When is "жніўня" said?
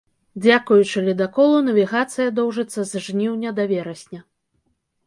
3.11-3.49